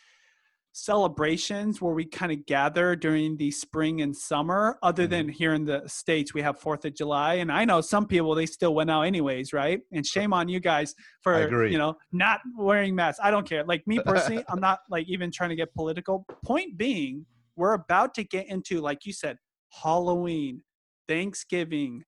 [0.72, 5.10] celebrations where we kind of gather during the spring and summer other mm-hmm.
[5.10, 8.34] than here in the states we have fourth of july and i know some people
[8.34, 9.80] they still went out anyways right?
[9.92, 13.20] And shame on you guys for you know not wearing masks.
[13.22, 13.64] I don't care.
[13.64, 16.24] Like me personally i'm not like even trying to get political.
[16.44, 17.26] Point being
[17.56, 19.36] we're about to get into like you said
[19.82, 20.62] halloween
[21.08, 22.02] thanksgiving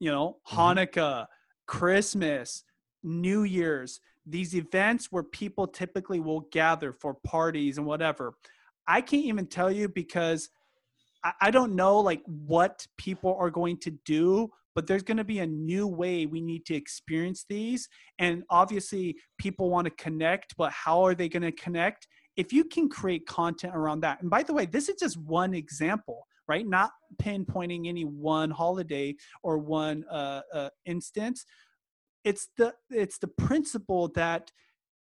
[0.00, 0.58] you know mm-hmm.
[0.58, 1.26] hanukkah
[1.66, 2.64] christmas
[3.04, 8.34] new year's these events where people typically will gather for parties and whatever.
[8.88, 10.50] I can't even tell you because
[11.24, 15.24] I, I don't know like what people are going to do but there's going to
[15.24, 17.88] be a new way we need to experience these.
[18.18, 22.06] And obviously people want to connect but how are they going to connect?
[22.36, 25.54] If you can create content around that and by the way this is just one
[25.54, 26.66] example right?
[26.66, 31.44] Not pinpointing any one holiday or one uh, uh, instance
[32.26, 34.50] it's the it's the principle that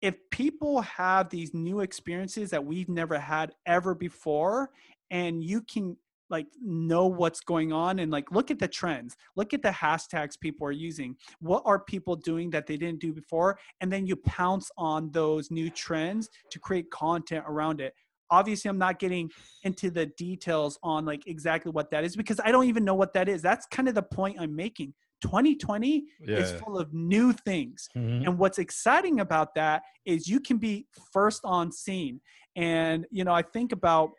[0.01, 4.71] if people have these new experiences that we've never had ever before
[5.11, 5.97] and you can
[6.31, 10.39] like know what's going on and like look at the trends look at the hashtags
[10.39, 14.15] people are using what are people doing that they didn't do before and then you
[14.15, 17.95] pounce on those new trends to create content around it.
[18.31, 19.29] Obviously i'm not getting
[19.65, 23.13] into the details on like exactly what that is because i don't even know what
[23.15, 23.43] that is.
[23.43, 27.89] That's kind of the point i'm making 2020 is full of new things.
[27.97, 28.27] Mhm.
[28.27, 32.21] And what's exciting about that is you can be first on scene.
[32.57, 34.11] And, you know, I think about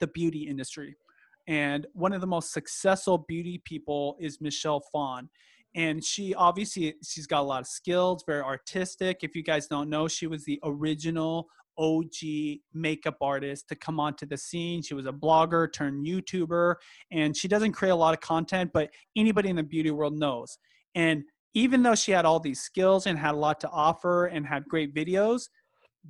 [0.00, 0.96] the beauty industry.
[1.46, 5.28] And one of the most successful beauty people is Michelle Phan.
[5.74, 9.18] And she obviously she's got a lot of skills, very artistic.
[9.22, 14.26] If you guys don't know, she was the original OG makeup artist to come onto
[14.26, 14.82] the scene.
[14.82, 16.76] She was a blogger turned YouTuber,
[17.10, 20.58] and she doesn't create a lot of content, but anybody in the beauty world knows.
[20.94, 24.46] And even though she had all these skills and had a lot to offer and
[24.46, 25.48] had great videos,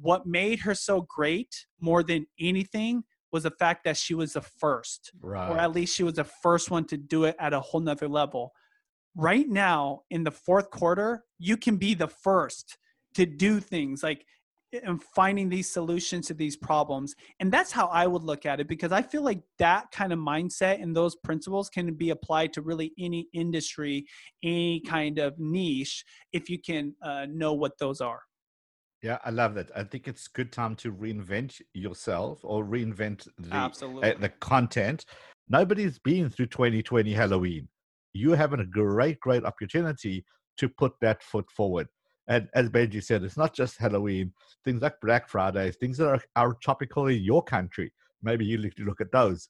[0.01, 4.41] what made her so great more than anything was the fact that she was the
[4.41, 5.51] first, Right.
[5.51, 8.09] or at least she was the first one to do it at a whole nother
[8.09, 8.53] level.
[9.15, 12.79] Right now, in the fourth quarter, you can be the first
[13.15, 14.25] to do things like
[14.73, 17.15] and finding these solutions to these problems.
[17.41, 20.19] And that's how I would look at it because I feel like that kind of
[20.19, 24.07] mindset and those principles can be applied to really any industry,
[24.43, 28.21] any kind of niche, if you can uh, know what those are.
[29.03, 29.71] Yeah, I love that.
[29.75, 34.13] I think it's good time to reinvent yourself or reinvent the Absolutely.
[34.13, 35.05] uh, the content.
[35.49, 37.69] Nobody's been through 2020 Halloween.
[38.13, 40.25] You have a great, great opportunity
[40.59, 41.89] to put that foot forward.
[42.29, 44.33] And as Benji said, it's not just Halloween.
[44.65, 47.93] Things like Black Fridays, things that are, are topical in your country.
[48.23, 49.49] Maybe you need to look at those.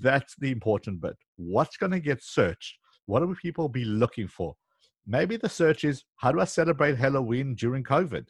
[0.00, 1.16] That's the important bit.
[1.36, 2.78] What's going to get searched?
[3.06, 4.54] What will people be looking for?
[5.06, 8.26] Maybe the search is how do I celebrate Halloween during COVID?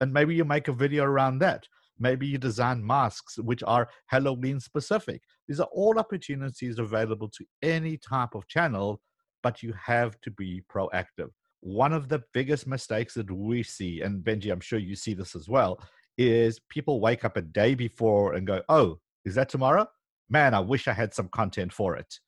[0.00, 1.66] And maybe you make a video around that.
[1.98, 5.22] Maybe you design masks which are Halloween specific.
[5.46, 9.00] These are all opportunities available to any type of channel,
[9.42, 11.30] but you have to be proactive.
[11.64, 15.34] One of the biggest mistakes that we see, and Benji, I'm sure you see this
[15.34, 15.80] as well,
[16.18, 19.86] is people wake up a day before and go, Oh, is that tomorrow?
[20.28, 22.20] Man, I wish I had some content for it.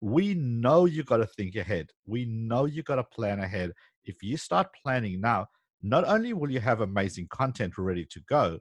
[0.00, 1.90] We know you got to think ahead.
[2.06, 3.72] We know you got to plan ahead.
[4.04, 5.48] If you start planning now,
[5.82, 8.60] not only will you have amazing content ready to go,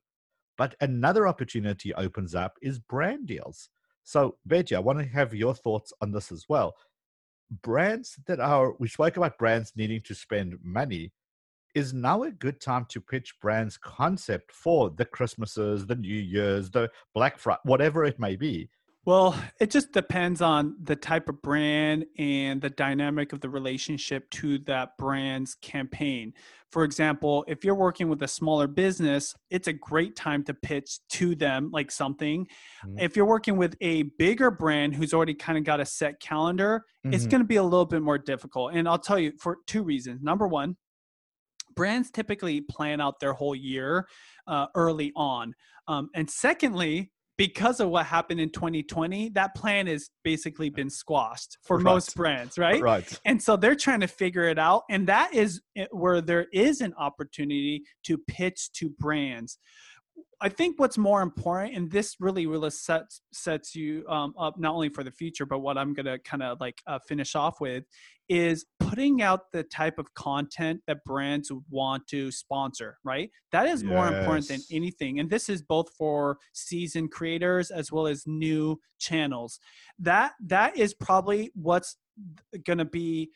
[0.57, 3.69] but another opportunity opens up is brand deals.
[4.03, 6.75] So, Benji, I want to have your thoughts on this as well.
[7.61, 11.11] Brands that are, we spoke about brands needing to spend money.
[11.75, 16.69] Is now a good time to pitch brands' concept for the Christmases, the New Year's,
[16.69, 18.69] the Black Friday, whatever it may be?
[19.05, 24.29] Well, it just depends on the type of brand and the dynamic of the relationship
[24.31, 26.33] to that brand's campaign.
[26.71, 30.99] For example, if you're working with a smaller business, it's a great time to pitch
[31.09, 32.47] to them like something.
[32.85, 33.01] Mhm.
[33.01, 36.85] If you're working with a bigger brand who's already kind of got a set calendar,
[37.03, 37.29] it's Mhm.
[37.29, 38.73] going to be a little bit more difficult.
[38.73, 40.21] And I'll tell you for two reasons.
[40.23, 40.77] Number one,
[41.75, 44.07] brands typically plan out their whole year
[44.47, 45.55] uh, early on.
[45.87, 51.57] Um, and secondly, because of what happened in 2020, that plan has basically been squashed
[51.63, 52.81] for most brands, right?
[52.81, 53.19] Right.
[53.25, 54.83] And so they're trying to figure it out.
[54.89, 59.57] And that is where there is an opportunity to pitch to brands.
[60.41, 64.73] I think what's more important, and this really, really sets sets you um, up not
[64.73, 67.85] only for the future, but what I'm gonna kind of like uh, finish off with,
[68.29, 72.97] is putting out the type of content that brands want to sponsor.
[73.03, 77.91] Right, that is more important than anything, and this is both for seasoned creators as
[77.91, 79.59] well as new channels.
[79.99, 81.97] That that is probably what's
[82.65, 83.31] gonna be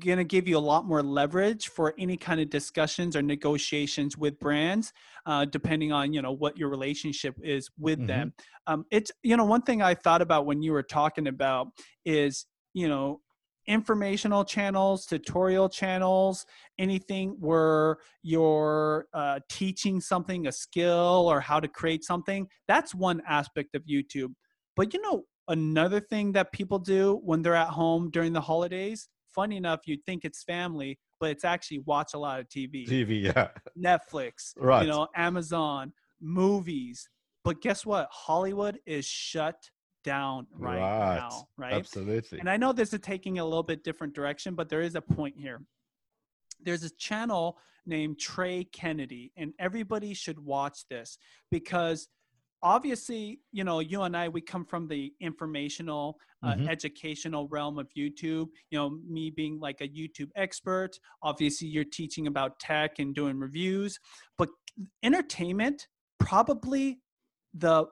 [0.00, 4.18] going to give you a lot more leverage for any kind of discussions or negotiations
[4.18, 4.92] with brands
[5.24, 8.06] uh, depending on you know what your relationship is with Mhm.
[8.06, 8.34] them
[8.66, 11.68] um, it's you know one thing i thought about when you were talking about
[12.04, 13.22] is you know
[13.68, 16.46] informational channels tutorial channels
[16.78, 23.20] anything where you're uh, teaching something a skill or how to create something that's one
[23.28, 24.32] aspect of youtube
[24.74, 29.08] but you know another thing that people do when they're at home during the holidays
[29.34, 33.22] funny enough you'd think it's family but it's actually watch a lot of tv TV,
[33.22, 33.48] yeah.
[33.78, 34.82] netflix Right.
[34.82, 37.06] you know amazon movies
[37.44, 39.56] but guess what hollywood is shut
[40.04, 42.38] down right, now right Absolutely.
[42.38, 45.00] and I know this is taking a little bit different direction, but there is a
[45.00, 45.62] point here.
[46.60, 51.18] There's a channel named Trey Kennedy, and everybody should watch this
[51.50, 52.08] because
[52.62, 56.68] obviously, you know, you and I, we come from the informational, uh, Mhm.
[56.68, 58.48] educational realm of YouTube.
[58.70, 63.38] You know, me being like a YouTube expert, obviously, you're teaching about tech and doing
[63.38, 63.98] reviews,
[64.36, 64.48] but
[65.02, 65.86] entertainment,
[66.18, 67.00] probably
[67.54, 67.86] the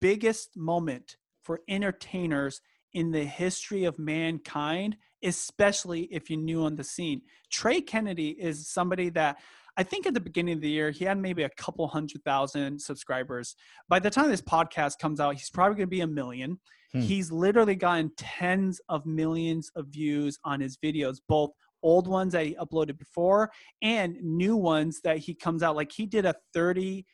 [0.00, 1.16] biggest moment
[1.46, 2.60] for entertainers
[2.92, 7.22] in the history of mankind, especially if you're new on the scene.
[7.52, 9.38] Trey Kennedy is somebody that
[9.76, 12.80] I think at the beginning of the year, he had maybe a couple hundred thousand
[12.80, 13.54] subscribers.
[13.88, 16.58] By the time this podcast comes out, he's probably going to be a million.
[16.92, 17.00] Hmm.
[17.00, 21.50] He's literally gotten tens of millions of views on his videos, both
[21.82, 23.50] old ones that he uploaded before
[23.82, 25.76] and new ones that he comes out.
[25.76, 27.04] Like he did a 30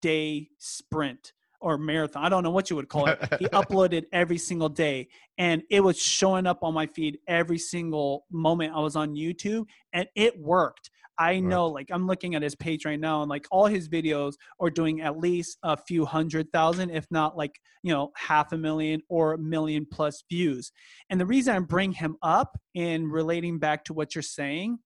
[0.00, 1.32] day sprint
[1.64, 2.22] or marathon.
[2.24, 3.18] I don't know what you would call it.
[3.38, 5.08] He uploaded every single day
[5.38, 9.64] and it was showing up on my feed every single moment I was on YouTube
[9.92, 10.90] and it worked.
[11.16, 14.32] I know, like, I'm looking at his page right now, and like all his videos
[14.58, 18.58] are doing at least a few hundred thousand, if not like, you know, half a
[18.58, 20.72] million or a million plus views.
[21.10, 24.78] And the reason I bring him up in relating back to what you're saying,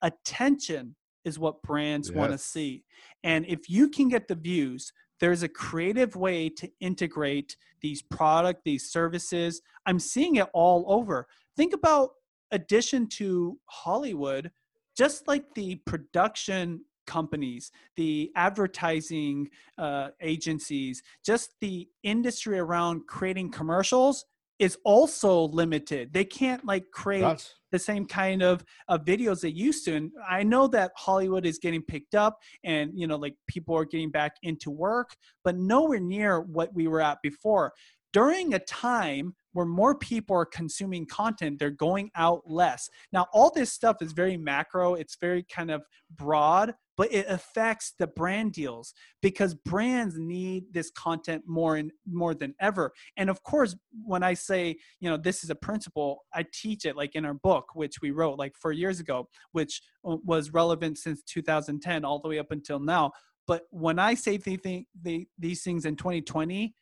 [0.00, 2.84] attention is what brands want to see.
[3.22, 4.90] And if you can get the views,
[5.20, 9.62] there's a creative way to integrate these product, these services.
[9.86, 11.26] I'm seeing it all over.
[11.56, 12.10] Think about
[12.50, 14.50] addition to Hollywood,
[14.96, 24.24] just like the production companies, the advertising uh, agencies, just the industry around creating commercials
[24.58, 26.12] is also limited.
[26.12, 27.54] They can't like create Right.
[27.74, 29.96] The same kind of uh, videos they used to.
[29.96, 33.84] And I know that Hollywood is getting picked up and, you know, like people are
[33.84, 37.72] getting back into work, but nowhere near what we were at before.
[38.12, 42.90] During a time where more people are consuming content, they're going out less.
[43.12, 45.82] Now, all this stuff is very macro, it's very kind of
[46.14, 48.92] broad, but it affects the brand deals
[49.22, 52.92] because brands need this content more and more than ever.
[53.16, 56.96] And of course, when I say, you know, this is a principle, I teach it
[56.96, 60.98] like in our book, which we wrote like four years ago, which uh, was relevant
[60.98, 63.12] since 2010 all the way up until now.
[63.46, 66.74] But when I say these things in 2020,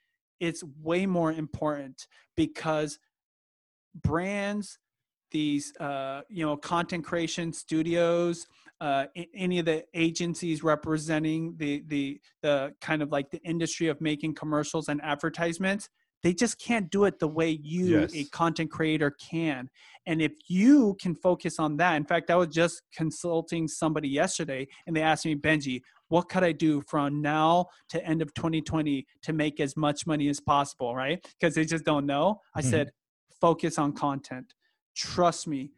[0.42, 2.98] it's way more important because
[4.02, 4.78] brands,
[5.30, 8.46] these uh, you know content creation studios,
[8.80, 14.00] uh, any of the agencies representing the the the kind of like the industry of
[14.00, 15.88] making commercials and advertisements,
[16.22, 19.68] they just can't do it the way you, a content creator, can.
[20.06, 24.68] And if you can focus on that, in fact, I was just consulting somebody yesterday,
[24.86, 29.06] and they asked me, Benji, what could I do from now to end of 2020
[29.22, 31.24] to make as much money as possible, right?
[31.40, 32.40] Because they just don't know.
[32.54, 32.64] I Mhm.
[32.64, 32.92] said,
[33.40, 34.54] focus on content.
[34.94, 35.72] Trust me,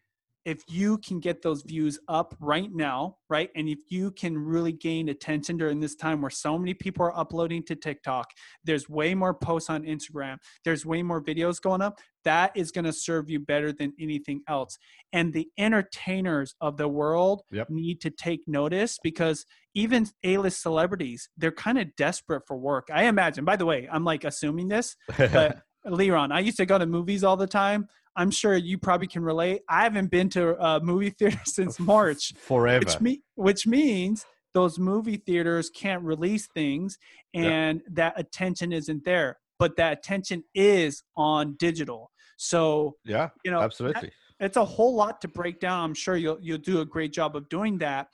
[0.45, 3.51] if you can get those views up right now, right?
[3.57, 7.19] And if you can really gain attention during this time where so many people are
[7.19, 8.31] uploading to TikTok,
[8.63, 12.85] there's way more posts on Instagram, there's way more videos going up, that is going
[12.85, 14.79] to serve you better than anything else.
[15.13, 17.71] And the entertainers of the world Yep.
[17.71, 22.89] need to take notice because even A-list celebrities, they're kind of desperate for work.
[22.93, 23.45] I imagine.
[23.45, 27.25] By the way, I'm like assuming this, but Liron, I used to go to movies
[27.25, 27.89] all the time.
[28.17, 29.63] I'm sure you probably can relate.
[29.69, 32.85] I haven't been to a movie theater since March, Forever.
[32.85, 36.97] which me which means those movie theaters can't release things
[37.33, 37.43] Yeah.
[37.51, 39.39] and that attention isn't there.
[39.59, 42.11] But that attention is on digital.
[42.37, 44.11] So, yeah, you know, absolutely.
[44.41, 45.85] it's a whole lot to break down.
[45.85, 48.09] I'm sure you'll you'll do a great job of doing that.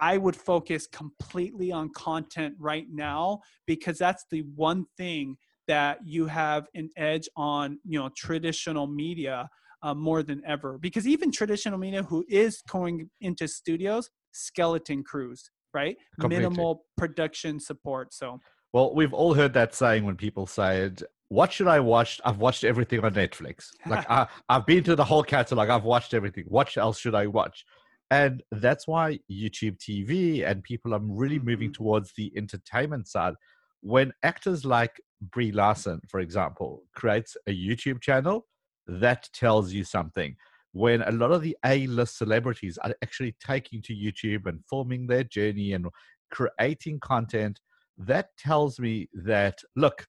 [0.00, 5.36] I would focus completely on content right now because that's the one thing
[5.68, 9.48] that you have an edge on, you know, traditional media
[9.82, 10.78] uh, more than ever.
[10.78, 15.96] Because even traditional media, who is going into studios, skeleton crews, right?
[16.20, 16.44] Completely.
[16.48, 18.12] Minimal production support.
[18.14, 18.40] So
[18.72, 21.02] Well, we've all heard that saying when people say it.
[21.28, 22.20] What should I watch?
[22.24, 23.68] I've watched everything on Netflix.
[23.86, 25.68] Like I, I've been to the whole catalog.
[25.68, 26.44] I've watched everything.
[26.48, 27.64] What else should I watch?
[28.10, 31.74] And that's why YouTube TV and people are really moving Mhm.
[31.74, 33.34] towards the entertainment side.
[33.80, 35.00] When actors like
[35.30, 38.46] Brie Larson, for example, creates a YouTube channel,
[38.86, 40.36] that tells you something.
[40.72, 45.24] When a lot of the A-list celebrities are actually taking to YouTube and filming their
[45.24, 45.86] journey and
[46.30, 47.60] creating content,
[47.96, 50.06] that tells me that look,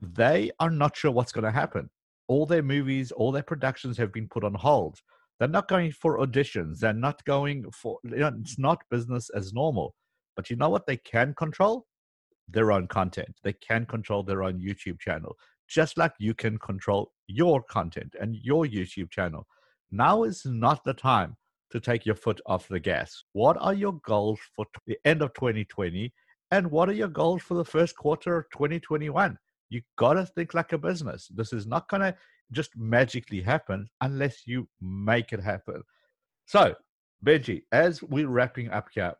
[0.00, 1.90] they are not sure what's going to happen.
[2.28, 4.98] All their movies, all their productions have been put on hold.
[5.38, 6.78] They're not going for auditions.
[6.78, 9.94] They're not going for, you know, it's not business as normal.
[10.36, 11.86] But you know what they can control?
[12.52, 13.36] Their own content.
[13.42, 15.36] They can control their own YouTube channel,
[15.68, 19.46] just like you can control your content and your YouTube channel.
[19.90, 21.36] Now is not the time
[21.70, 23.24] to take your foot off the gas.
[23.32, 26.12] What are your goals for the end of 2020?
[26.50, 29.38] And what are your goals for the first quarter of 2021?
[29.70, 31.28] You got to think like a business.
[31.34, 32.14] This is not going to
[32.52, 35.82] just magically happen unless you make it happen.
[36.44, 36.74] So,
[37.24, 39.14] Benji, as we're wrapping up here,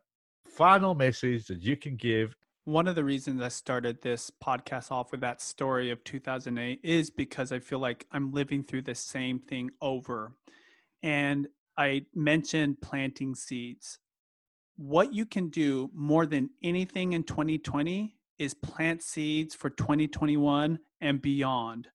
[0.45, 2.35] final message that you can give.
[2.65, 7.09] One of the reasons I started this podcast off with that story of 2008 is
[7.09, 10.31] because I feel like I'm living through the same thing over.
[11.01, 11.47] And
[11.77, 13.99] I mentioned planting seeds.
[14.77, 21.21] What you can do more than anything in 2020 is plant seeds for 2021 and
[21.21, 21.89] beyond.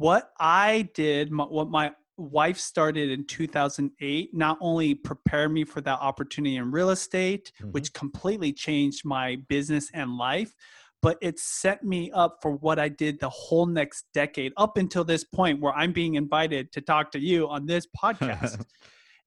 [0.00, 5.98] what I did, what my wife started in 2008, not only prepared me for that
[6.00, 7.72] opportunity in real estate, Mhm.
[7.72, 10.54] which completely changed my business and life,
[11.02, 15.02] but it set me up for what I did the whole next decade up until
[15.02, 18.64] this point where I'm being invited to talk to you on this podcast.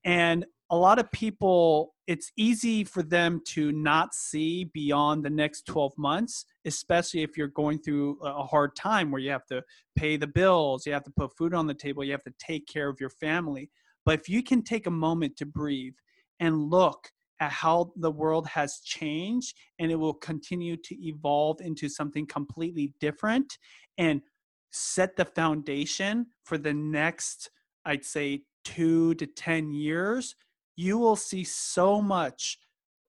[0.05, 5.67] and a lot of people, it's easy for them to not see beyond the next
[5.67, 9.61] 12 months, especially if you're going through a hard time where you have to
[9.95, 12.65] pay the bills, you have to put food on the table, you have to take
[12.65, 13.69] care of your family.
[14.03, 15.93] But if you can take a moment to breathe
[16.39, 21.87] and look at how the world has changed and it will continue to evolve into
[21.87, 23.59] something completely different
[23.99, 24.23] and
[24.71, 27.51] set the foundation for the next,
[27.85, 30.35] I'd say, two to 10 years,
[30.75, 32.59] you will see so much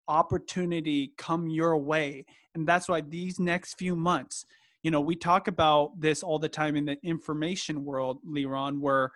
[0.09, 2.25] opportunity come your way.
[2.55, 4.47] And that's why these next few months,
[4.83, 9.13] you know, we talk about this all the time in the information world, Liron, where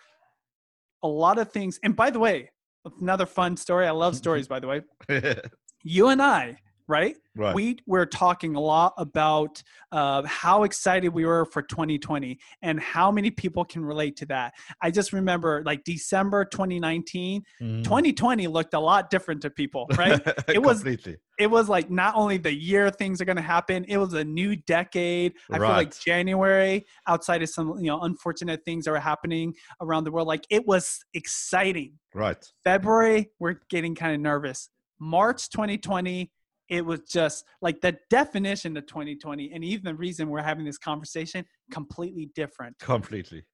[1.03, 2.51] a lot of things, and by the way,
[3.01, 3.87] another fun story.
[3.87, 4.83] I love stories, by the way.
[5.85, 6.59] You and I,
[6.89, 7.17] right?
[7.37, 7.55] right.
[7.55, 9.63] we were talking a lot about
[9.93, 14.55] uh, how excited we were for 2020 and how many people can relate to that.
[14.83, 17.85] I just remember like December 2019, Mhm.
[17.85, 20.21] 2020 looked a lot different to people, right?
[20.49, 20.83] It was-
[21.39, 24.25] it was like not only the year things are going to happen, it was a
[24.25, 25.35] new decade.
[25.53, 30.03] I feel like January, outside of some you know unfortunate things that were happening around
[30.05, 31.93] the world, like it was exciting.
[32.15, 32.45] right.
[32.65, 34.71] February, we're getting kind of nervous.
[34.99, 36.33] March 2020,
[36.69, 40.79] it was just like the definition of 2020, and even the reason we're having this
[40.79, 42.79] conversation, completely different.
[42.79, 43.45] Completely.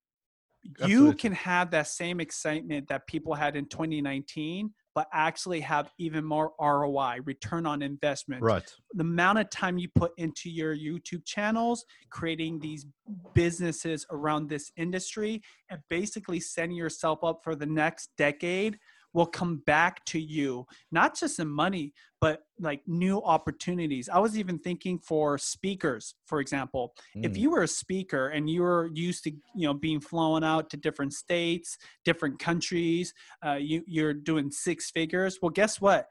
[0.87, 6.25] You can have that same excitement that people had in 2019, but actually have even
[6.25, 8.43] more ROI, return on investment.
[8.43, 8.65] Right.
[8.95, 12.87] The amount of time you put into your YouTube channels, creating these
[13.35, 18.79] businesses around this industry, and basically setting yourself up for the next decade
[19.15, 24.09] will come back to you, not just in money, but like new opportunities.
[24.09, 27.39] I was even thinking for speakers, for example, if Mm.
[27.39, 30.77] you were a speaker and you were used to you know being flown out to
[30.77, 33.15] different states different countries
[33.47, 36.07] uh, you, you're doing six figures well guess what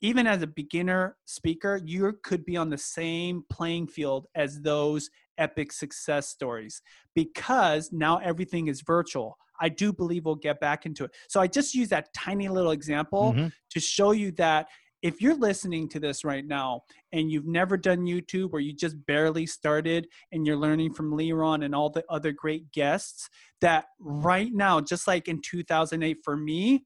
[0.00, 5.10] even as a beginner speaker you could be on the same playing field as those
[5.40, 6.80] epic success stories
[7.14, 11.46] because now everything is virtual i do believe we'll get back into it so i
[11.46, 13.52] just use that tiny little example Mhm.
[13.70, 14.68] to show you that
[15.02, 16.82] if you're listening to this right now
[17.12, 21.64] and you've never done YouTube or you just barely started and you're learning from Liron
[21.64, 23.30] and all the other great guests,
[23.62, 26.84] that right now, just like in 2008 for me,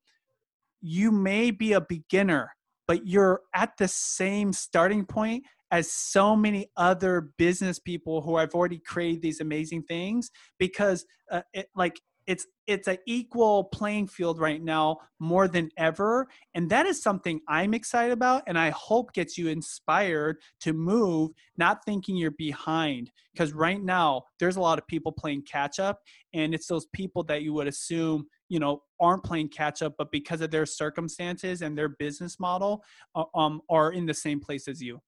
[0.81, 2.53] you may be a beginner,
[2.87, 5.43] but you're at the same starting point
[5.75, 11.43] as so many other business people who have already created these amazing things because uh,
[11.53, 16.29] it, like it's it's an equal playing field right now more than ever.
[16.55, 21.33] And that is something i'm excited about and i hope gets you inspired to move
[21.57, 23.11] not thinking you're behind.
[23.33, 25.99] Because right now there's a lot of people playing catch up
[26.33, 30.13] and it's those people that you would assume you know aren't playing catch up but
[30.13, 32.85] because of their circumstances and their business model
[33.17, 35.01] uh, um, are in the same place as you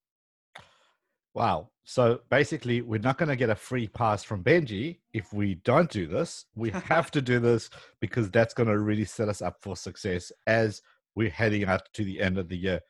[1.37, 1.69] Wow.
[1.85, 5.91] So basically, we're not going to get a free pass from Benji if we don't
[5.91, 6.47] do this.
[6.55, 7.69] We have to do this
[8.01, 10.81] because that's going to really set us up for success as
[11.15, 12.81] we're heading out to the end of the year.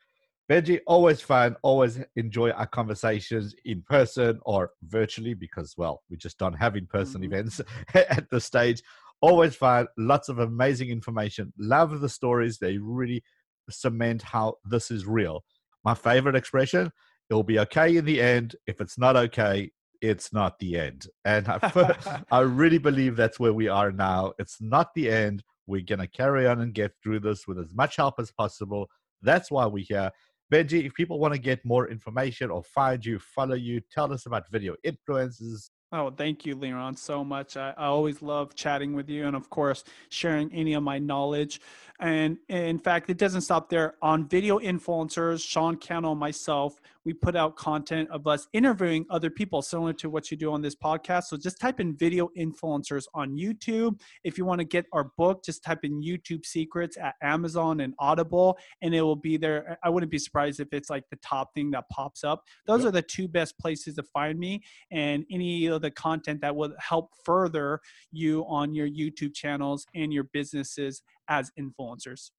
[0.48, 1.56] Benji, always fun.
[1.62, 6.86] Always enjoy our conversations in person or virtually because, well, we just don't have in
[6.86, 7.24] person Mhm.
[7.24, 7.60] events
[7.94, 8.80] at this stage.
[9.20, 9.88] Always fun.
[9.98, 11.52] Lots of amazing information.
[11.58, 12.58] Love the stories.
[12.58, 13.24] They really
[13.68, 15.44] cement how this is real.
[15.84, 16.92] My favorite expression
[17.30, 18.56] it'll be okay in the end.
[18.66, 19.70] If it's not okay,
[20.00, 21.06] it's not the end.
[21.24, 24.32] And I, I really believe that's where we are now.
[24.38, 25.42] It's not the end.
[25.66, 28.88] We're going to carry on and get through this with as much help as possible.
[29.22, 30.10] That's why we're here.
[30.52, 34.26] Benji, if people want to get more information or find you, follow you, tell us
[34.26, 35.70] about video influencers.
[35.92, 37.56] Oh, thank you, Liron, so much.
[37.56, 41.60] I, I always love chatting with you and, of course, sharing any of my knowledge.
[42.00, 43.94] And in fact, it doesn't stop there.
[44.02, 49.30] On video influencers, Sean Cannell and myself, we put out content of us interviewing other
[49.30, 51.24] people, similar to what you do on this podcast.
[51.24, 54.00] So just type in video influencers on YouTube.
[54.24, 57.94] If you want to get our book, just type in YouTube Secrets at Amazon and
[57.98, 59.78] Audible, and it will be there.
[59.84, 62.42] I wouldn't be surprised if it's like the top thing that pops up.
[62.66, 62.88] Those Yep.
[62.88, 66.74] are the two best places to find me and any of the content that will
[66.78, 67.80] help further
[68.10, 72.30] you on your YouTube channels and your businesses as influencers.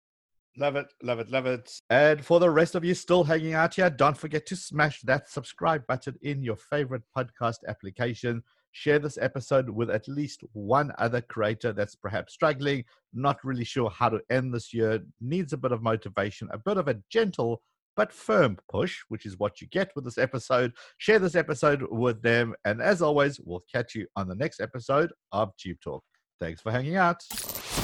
[0.58, 1.72] Love it, love it, love it.
[1.92, 5.30] And for the rest of you still hanging out here, don't forget to smash that
[5.30, 8.44] subscribe button in your favorite podcast application.
[8.72, 12.84] share this episode with at least one other creator that's perhaps struggling,
[13.14, 16.78] not really sure how to end this year, needs a bit of motivation, a bit
[16.78, 17.62] of a gentle
[17.96, 20.72] but firm push, which is what you get with this episode.
[21.00, 22.54] Share this episode with them.
[22.64, 26.04] And as always, we'll catch you on the next episode of Tube Talk.
[26.40, 27.24] Thanks for hanging out.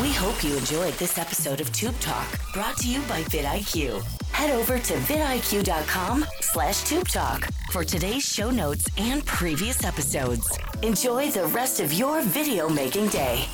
[0.01, 4.03] We hope you enjoyed this episode of Tube Talk, brought to you by vidIQ.
[4.31, 10.57] Head over to vidIQ.com slash Tube Talk for today's show notes and previous episodes.
[10.81, 13.45] Enjoy the rest of your video making day.